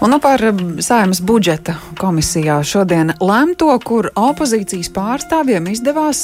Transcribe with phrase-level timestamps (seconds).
[0.00, 0.42] Un nu par
[0.78, 6.18] Saimas budžeta komisijā šodien lemto, kur opozīcijas pārstāvjiem izdevās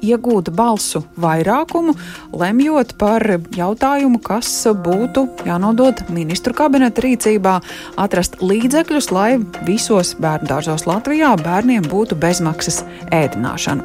[0.00, 1.94] iegūt balsu vairākumu,
[2.32, 3.22] lemjot par
[3.54, 7.58] jautājumu, kas būtu jānodod ministru kabineta rīcībā,
[8.00, 9.28] atrast līdzekļus, lai
[9.68, 12.82] visos bērnu dārzos Latvijā bērniem būtu bezmaksas
[13.12, 13.84] ēdināšana.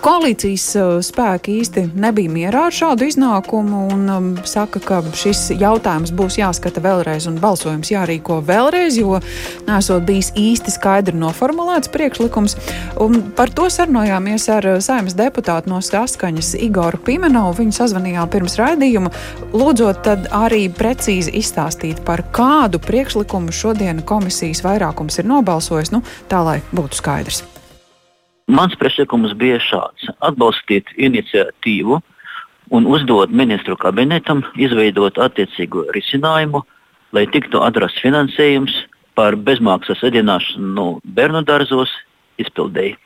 [0.00, 0.66] Koalīcijas
[1.10, 7.28] spēki īsti nebija mierā ar šādu iznākumu un saka, ka šis jautājums būs jāskata vēlreiz
[7.30, 9.18] un balsojums jārīko vēlreiz vēlreiz, jo
[9.66, 12.56] nesot bijis īsti skaidri noformulēts priekšlikums.
[13.02, 17.58] Un par to sarunājāmies ar saimnes deputātu no Saskaņas Igoru Pimenovu.
[17.60, 19.10] Viņu sazvanījām pirms raidījuma,
[19.52, 26.60] lūdzot arī precīzi izstāstīt, par kādu priekšlikumu šodien komisijas vairākums ir nobalsojis, nu, tā lai
[26.72, 27.42] būtu skaidrs.
[28.50, 32.00] Mans priekšlikums bija šāds- atbalstīt iniciatīvu
[32.70, 36.62] un uzdot ministru kabinetam izveidot attiecīgo risinājumu,
[37.16, 38.74] lai tiktu atrasts finansējums
[39.18, 41.92] par bezmaksas ēdināšanu bērnu dārzos
[42.40, 42.96] izpildēji.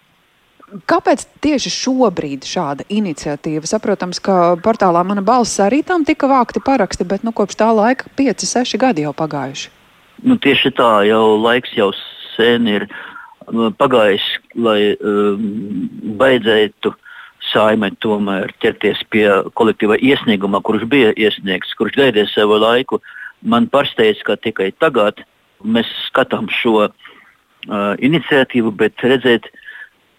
[0.90, 3.68] Kāpēc tieši šobrīd šāda iniciatīva?
[3.68, 8.08] Saprotams, ka portālā mana balss arī tam tika vākti paraksti, bet nu, kopš tā laika
[8.18, 9.70] 5, 6 gadi jau pagājuši.
[10.24, 11.90] Nu, tieši tā, jau laiks jau
[12.34, 12.88] sen ir
[13.52, 14.24] nu, pagājis,
[14.56, 15.44] lai um,
[16.18, 16.94] beidzētu
[17.52, 22.98] saimē tomēr ķerties pie kolektīva iesnieguma, kurš bija iesniegts, kurš gaidīja savu laiku.
[22.98, 25.22] Uh, man pārsteidz, ka tikai tagad
[25.64, 26.90] mēs skatām šo uh,
[28.02, 29.48] iniciatīvu, bet redzēt,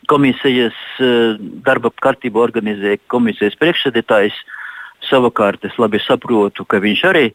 [0.09, 4.37] komisijas uh, darba kārtību organizē komisijas priekšsēdētājs.
[5.09, 7.27] Savukārt es labi saprotu, ka viņš arī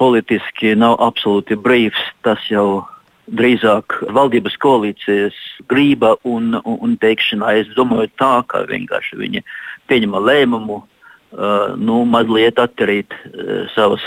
[0.00, 2.00] politiski nav absolūti brīvs.
[2.26, 2.84] Tas jau
[3.30, 5.36] drīzāk valdības koalīcijas
[5.70, 7.54] grība un, un, un teikšanā.
[7.62, 9.44] Es domāju, tā kā vienkārši viņi
[9.90, 14.04] pieņem lēmumu, uh, nu, mazliet atterīt uh, savas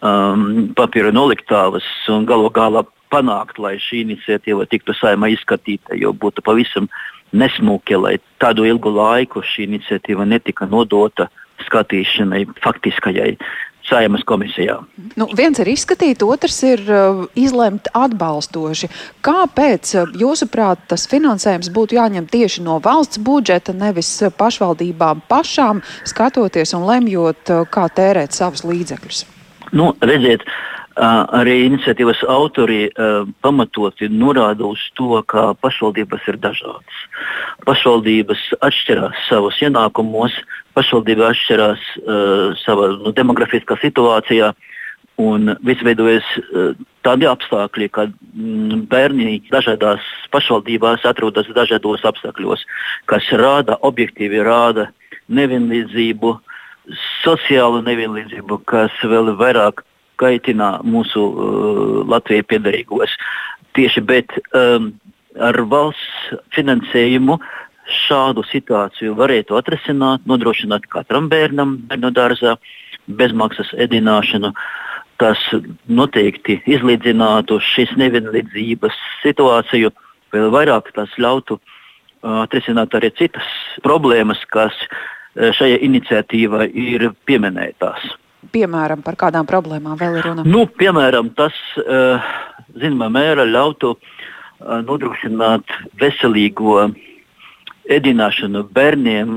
[0.00, 6.44] um, papīra noliktāvas un galu galā panākt, lai šī iniciatīva tiktu saimā izskatīta, jo būtu
[6.46, 6.88] pavisam
[7.32, 11.30] nesmuki, lai tādu ilgu laiku šī iniciatīva netika nodota
[11.66, 13.34] skatīšanai faktiskajai
[13.90, 14.76] Saimas komisijā.
[15.18, 18.90] Nu, viens ir izskatīt, otrs ir uh, izlemt atbalstoši.
[19.24, 26.76] Kāpēc, uh, jūsuprāt, tas finansējums būtu jāņem tieši no valsts budžeta, nevis pašvaldībām pašām, skatoties
[26.76, 29.24] un lemjot, uh, kā tērēt savus līdzekļus?
[29.76, 30.42] Nu, redziet,
[31.00, 32.88] arī iniciatīvas autori
[33.44, 37.04] pamatoti norāda uz to, ka pašvaldības ir dažādas.
[37.68, 40.34] Pašvaldības atšķirās savos ienākumos,
[40.74, 41.86] pašvaldība atšķirās
[42.64, 44.52] savā nu, demografiskā situācijā.
[45.20, 46.24] Un viss veidojas
[47.04, 52.64] tādi apstākļi, ka mm, bērni dažādās pašvaldībās atrodas dažādos apstākļos,
[53.10, 54.88] kas rāda, objektīvi rāda
[55.28, 56.32] nevienlīdzību,
[57.22, 59.84] sociālu nevienlīdzību, kas vēl vairāk
[60.20, 63.14] kaitina mūsu uh, Latvijai piedarīgos.
[63.76, 64.90] Tieši bet um,
[65.38, 67.38] ar valsts finansējumu
[68.06, 72.56] šādu situāciju varētu atrisināt, nodrošināt katram bērnam bērnu dārzā
[73.06, 74.52] bezmaksas ēdināšanu.
[75.20, 75.40] Tas
[75.88, 79.90] noteikti izlīdzinātu šīs nevienlīdzības situāciju,
[80.32, 83.48] vēl vairāk tas ļautu uh, atrisināt arī citas
[83.84, 88.08] problēmas, kas Eh, šajā iniciatīvā ir pieminētās.
[88.50, 90.44] Piemēram, par kādām problēmām vēl ir runa?
[90.48, 92.32] Nu, piemēram, tas eh,
[92.80, 96.88] zināmā mērā ļautu eh, nodrošināt veselīgo
[97.90, 99.30] ēdināšanu bērniem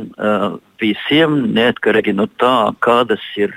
[0.77, 3.49] visiem, neatkarīgi no tā, kādas ir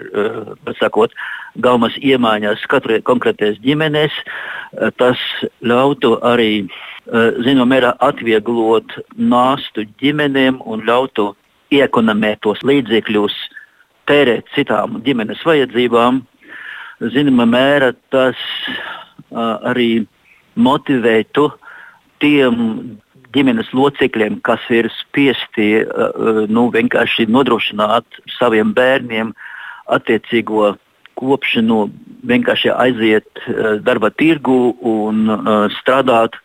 [0.78, 1.12] sakot,
[1.60, 4.14] gaumas iemaņas katrai konkrētais ģimenes.
[4.97, 5.20] Tas
[5.60, 6.64] ļautu arī
[7.44, 11.34] zināmā mērā atvieglot nāstu ģimenēm un ļautu
[11.75, 13.34] iekonomēt tos līdzekļus,
[14.06, 16.22] tērēt citām ģimenes vajadzībām.
[17.12, 18.38] Zināmā mērā tas
[18.71, 20.06] uh, arī
[20.56, 21.50] motivētu
[22.22, 22.56] tiem
[23.37, 29.34] ģimenes locekļiem, kas ir spiesti uh, nu, vienkārši nodrošināt saviem bērniem
[29.93, 30.75] attiecīgo
[31.16, 31.87] kopšanu,
[32.28, 36.39] vienkārši aiziet uh, darba tirgu un uh, strādāt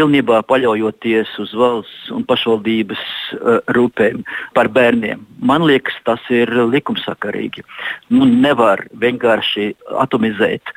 [0.00, 3.00] pilnībā paļaujoties uz valsts un pašvaldības
[3.36, 4.22] uh, rūpēm
[4.56, 5.26] par bērniem.
[5.44, 7.66] Man liekas, tas ir likumsakarīgi.
[8.14, 10.72] Nu, nevar vienkārši atomizēt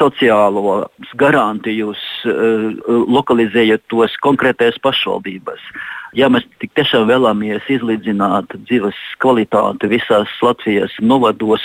[0.00, 2.72] sociālos garantijus, uh,
[3.06, 5.62] lokalizējot tos konkrētajās pašvaldībās.
[6.16, 11.62] Ja mēs tiešām vēlamies izlīdzināt dzīves kvalitāti visās Latvijas novados,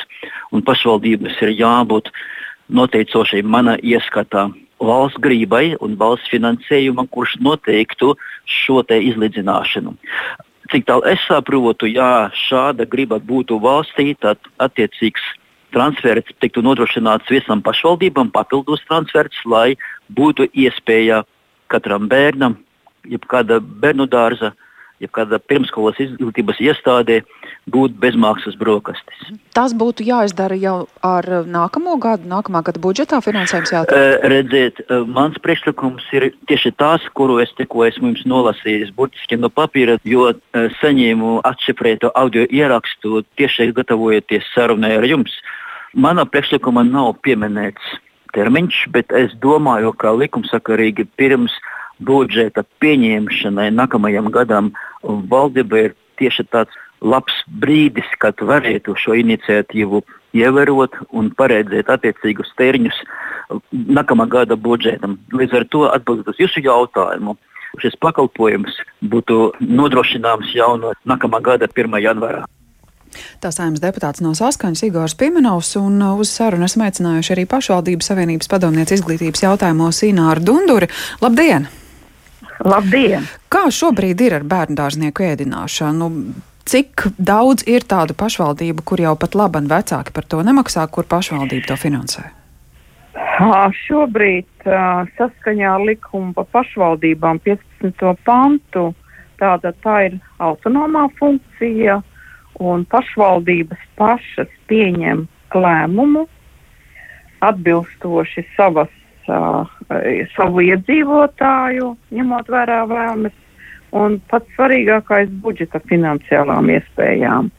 [0.52, 2.12] un pašvaldības ir jābūt
[2.72, 4.50] noteicošai mana ieskatā
[4.82, 9.96] valsts grībai un valsts finansējumam, kurš noteiktu šo izlīdzināšanu.
[10.72, 15.22] Cik tālu es saprotu, ja šāda griba būtu valstī, tad attiecīgs
[15.76, 19.76] transferts tiktu nodrošināts visam pašvaldībām, papildus transferts, lai
[20.12, 21.24] būtu iespēja
[21.72, 22.58] katram bērnam,
[23.08, 24.54] jebkāda bērnu dārza,
[25.02, 27.22] jebkāda pirmskolas izglītības iestādē
[27.72, 29.22] būt bezmaksas brokastis.
[29.56, 30.76] Tas būtu jāizdara jau
[31.06, 33.98] ar nākamo gadu, nākamā gada budžetā finansējums jāatrod.
[33.98, 39.40] Uh, redziet, uh, mans priekšlikums ir tieši tas, kuru es tikko esmu jums nolasījis burtiski
[39.40, 45.36] no papīra, jo uh, saņēmu atšifrētu audio ierakstu tieši gatavojoties sarunai ar jums.
[45.92, 48.00] Manā priekšlikumā nav pieminēts
[48.36, 51.54] termiņš, bet es domāju, ka likumsakarīgi pirms
[52.02, 54.72] budžeta pieņemšanai nākamajam gadam
[55.04, 60.04] valdība ir tieši tāds labs brīdis, kad varētu šo iniciatīvu
[60.38, 63.02] ievērot un paredzēt attiecīgus termiņus
[63.72, 65.18] nākamā gada budžetam.
[65.34, 67.36] Līdz ar to atbildot uz jūsu jautājumu,
[67.82, 72.00] šis pakalpojums būtu nodrošināms jau no nākamā gada 1.
[72.06, 72.46] janvārā.
[73.44, 78.52] Tā saimnes deputāts no Saskaņas Igors Pimenovs un uz sarunu esam aicinājuši arī pašvaldības savienības
[78.52, 80.92] padomniec izglītības jautājumos Ināru Dunduri.
[81.20, 81.68] Labdien!
[82.66, 83.26] Labdien!
[83.52, 86.10] Kā šobrīd ir ar bērnu dārznieku ēdināšanu?
[86.72, 91.72] Cik daudz ir tādu pašvaldību, kur jau pat labi vecāki par to nemaksā, kur pašvaldība
[91.72, 92.28] to finansē?
[93.88, 94.68] Šobrīd
[95.18, 98.14] saskaņā ar likumu par pašvaldībām 15.
[98.26, 98.92] pantu
[99.42, 101.98] tāda tā ir autonomā funkcija
[102.62, 105.26] un pašvaldības pašas pieņem
[105.58, 106.28] lēmumu
[107.42, 108.92] atbilstoši savas,
[109.38, 113.38] uh, savu iedzīvotāju, ņemot vērā vēlmes
[113.92, 117.52] un pats svarīgākais- budžeta finansiālām iespējām.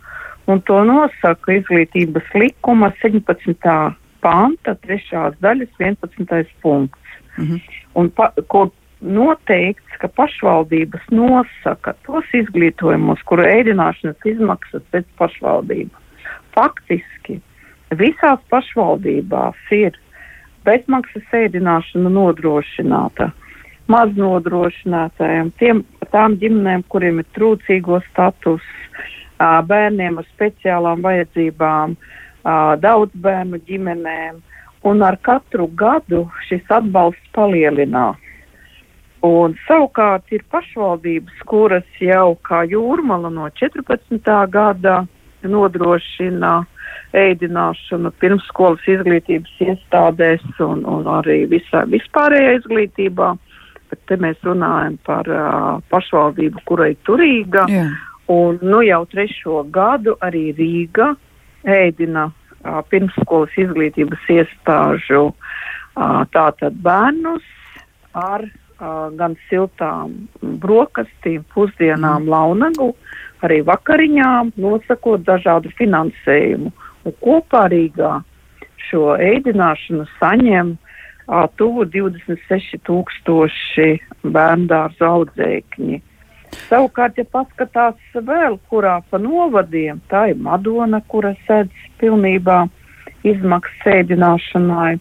[0.46, 3.94] Un to nosaka izglītības likuma 17.
[4.20, 5.36] panta, 3.
[5.40, 6.46] daļas 11.
[6.62, 6.98] punkts.
[7.38, 7.60] Mm -hmm.
[7.94, 8.70] un, pa, kur
[9.00, 15.96] noteikts, ka pašvaldības nosaka tos izglītojumus, kuru ēdināšanas izmaksas pēc pašvaldību.
[16.54, 17.40] Faktiski
[17.98, 19.98] visās pašvaldībās ir
[20.66, 23.32] bezmaksas ēdināšana nodrošināta
[23.90, 25.82] maznodrošinātājiem, tiem,
[26.12, 28.64] tām ģimenēm, kuriem ir trūcīgo status,
[29.68, 31.96] bērniem ar speciālām vajadzībām,
[32.82, 34.42] daudz bērnu ģimenēm.
[34.82, 38.18] Un ar katru gadu šis atbalsts palielinās.
[39.22, 44.32] Un savukārt ir pašvaldības, kuras jau kā jūrmala no 14.
[44.50, 45.04] gada
[45.46, 46.64] nodrošina
[47.16, 53.32] ēdināšanu pirmsskolas izglītības iestādēs un, un arī visā vispārējā izglītībā.
[53.92, 57.66] Bet te mēs runājam par uh, pašvaldību, kurai turīga.
[57.68, 57.90] Jā.
[58.32, 61.10] Un nu jau trešo gadu arī Rīga
[61.68, 67.44] ēdina uh, pirmsskolas izglītības iestāžu uh, tātad bērnus
[68.16, 72.32] ar uh, gan siltām brokastīm, pusdienām, mm.
[72.32, 72.92] launagu,
[73.46, 76.70] arī vakariņām, nosakot dažādu finansējumu.
[77.02, 78.12] Un kopā Rīgā
[78.88, 80.68] šo ēdināšanu saņem
[81.56, 84.66] tuvu 26,000 bērnu
[85.08, 85.96] audzēkņi.
[86.68, 92.68] Savukārt, ja paskatās vēl, kurā pa novadiem, tā ir Madona, kura sēdz pilnībā
[93.24, 94.98] izmaksas sēdināšanai.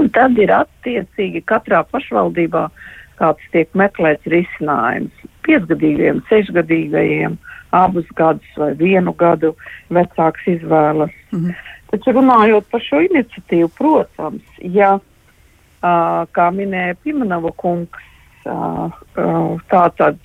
[0.00, 2.64] Un tad ir attiecīgi katrā pašvaldībā
[3.20, 5.12] kāds tiek meklēts risinājums.
[5.46, 7.38] Piecgadīgajiem, sešgadīgajiem,
[7.72, 9.54] abus gadus vai vienu gadu
[9.90, 11.14] vecāks izvēlas.
[11.32, 11.54] Mm -hmm.
[11.90, 14.98] Taču runājot par šo iniciatīvu, protams, ja
[15.82, 18.04] Uh, kā minēja Pimanova kungs,
[18.46, 20.20] uh, uh, tātad,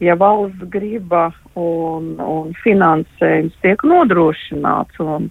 [0.00, 1.26] ja valsts griba
[1.60, 5.26] un, un finansējums tiek nodrošināts un,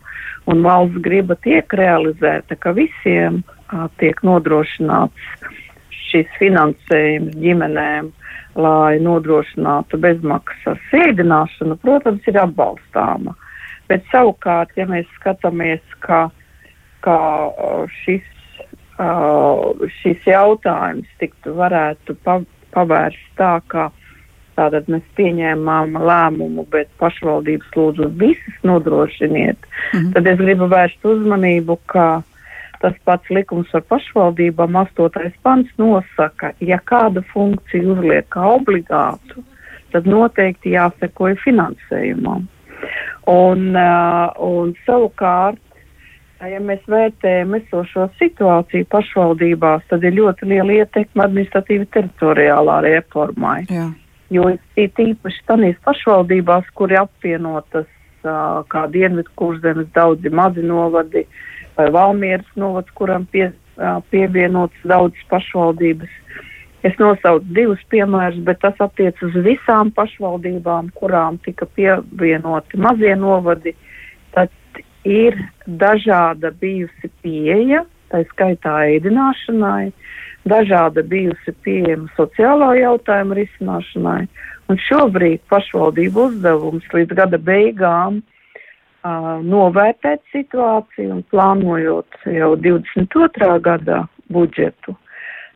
[0.46, 5.50] un valsts griba tiek realizēta, ka visiem uh, tiek nodrošināts
[6.14, 8.12] šis finansējums ģimenēm,
[8.56, 13.34] lai nodrošinātu bezmaksas sēdināšanu, protams, ir atbalstāma.
[13.90, 16.28] Bet savukārt, ja mēs skatāmies, ka,
[17.04, 17.18] ka
[18.04, 18.24] šis
[19.00, 22.40] uh, šis jautājums tiktu varētu pa,
[22.76, 23.90] pavērst tā, ka
[24.58, 30.12] tātad mēs pieņēmām lēmumu, bet pašvaldības lūdzu visas nodrošiniet, mm -hmm.
[30.14, 32.22] tad es gribu vērst uzmanību, ka
[32.84, 39.44] tas pats likums par pašvaldībām, astotais pants nosaka, ja kādu funkciju uzliek kā obligātu,
[39.96, 42.50] tad noteikti jāsekoja finansējumam.
[43.32, 45.62] Un, uh, un savukārt
[46.44, 53.62] Ja mēs vērtējam esošo situāciju pašvaldībās, tad ir ļoti liela ietekme administratīvi teritoriālā reformai.
[53.72, 53.86] Jā.
[54.34, 61.24] Jo ir tīpaši tādās pašvaldībās, kur ir apvienotas uh, kā Dienvidu kurzemes daudzi mazi novadi
[61.78, 63.52] vai Valmieras novads, kuram pie,
[64.12, 66.12] pievienotas daudzas pašvaldības.
[66.84, 73.72] Es nosaucu divus piemērus, bet tas attiec uz visām pašvaldībām, kurām tika pievienoti mazie novadi.
[74.36, 74.52] Tad
[75.08, 75.38] ir
[75.68, 79.94] dažāda bijusi pieeja, tā skaitā ēdināšanai,
[80.50, 84.28] dažāda bijusi pieejama sociālā jautājuma risināšanai.
[84.72, 88.22] Un šobrīd pašvaldību uzdevums līdz gada beigām
[89.04, 93.60] novērtēt situāciju un plānojot jau 22.
[93.60, 94.96] gadā budžetu,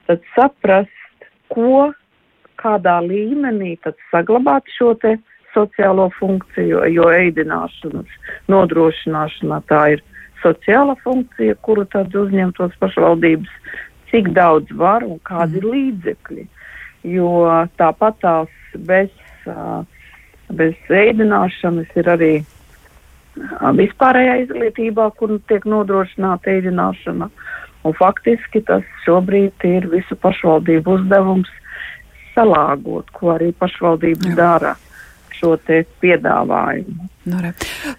[0.07, 0.91] tad saprast,
[1.47, 1.93] ko,
[2.59, 3.77] kādā līmenī
[4.11, 4.95] saglabāt šo
[5.53, 8.09] sociālo funkciju, jo ēdināšanas
[8.51, 10.03] nodrošināšana tā ir
[10.43, 13.49] sociāla funkcija, kuru tad uzņemtos pašvaldības,
[14.11, 15.73] cik daudz var un kādi ir mhm.
[15.73, 16.47] līdzekļi.
[17.07, 17.29] Jo
[17.79, 19.09] tāpat tās bez,
[20.51, 22.31] bez ēdināšanas ir arī
[23.77, 27.29] vispārējā izglītībā, kur tiek nodrošināta ēdināšana.
[27.87, 31.51] Un faktiski tas šobrīd ir visu pašvaldību uzdevums
[32.35, 34.35] salāgot, ko arī pašvaldības Jā.
[34.37, 34.73] dara
[35.37, 35.53] šo
[36.01, 37.07] piedāvājumu.
[37.27, 37.39] Nu,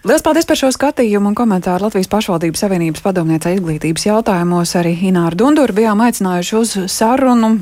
[0.04, 4.74] Lielas paldies par šo skatījumu un komentāru Latvijas pašvaldības savienības padomniecei izglītības jautājumos.
[4.80, 7.58] Arī Ināru Dunduru bijām aicinājuši uz sarunu.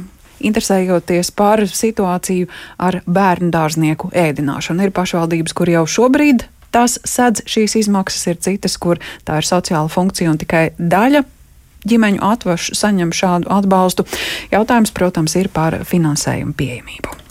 [0.46, 6.44] Interesējoties par situāciju ar bērnu dārznieku ēdināšanu, ir pašvaldības, kur jau šobrīd
[6.76, 11.24] tās sedz šīs izmaksas, ir citas, kur tā ir sociāla funkcija un tikai daļa
[11.86, 14.06] ģimeņu atvašu saņem šādu atbalstu.
[14.54, 17.16] Jautājums, protams, ir par finansējumu pieejamību.